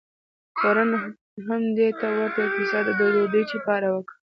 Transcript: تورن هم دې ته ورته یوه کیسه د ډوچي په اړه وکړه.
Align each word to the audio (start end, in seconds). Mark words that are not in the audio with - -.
تورن 0.59 0.91
هم 1.47 1.61
دې 1.77 1.87
ته 1.99 2.07
ورته 2.17 2.39
یوه 2.41 2.53
کیسه 2.55 2.79
د 2.85 2.89
ډوچي 3.31 3.57
په 3.65 3.71
اړه 3.77 3.89
وکړه. 3.91 4.17